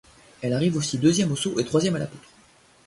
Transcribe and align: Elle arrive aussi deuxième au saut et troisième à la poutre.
Elle 0.41 0.53
arrive 0.53 0.77
aussi 0.77 0.97
deuxième 0.97 1.31
au 1.31 1.35
saut 1.35 1.59
et 1.59 1.63
troisième 1.63 1.95
à 1.95 1.99
la 1.99 2.07
poutre. 2.07 2.29